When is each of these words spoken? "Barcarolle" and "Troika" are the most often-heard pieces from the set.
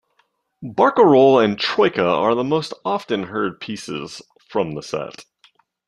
"Barcarolle" 0.63 1.43
and 1.45 1.59
"Troika" 1.59 2.03
are 2.03 2.33
the 2.33 2.43
most 2.43 2.73
often-heard 2.83 3.59
pieces 3.59 4.23
from 4.49 4.71
the 4.73 4.81
set. 4.81 5.25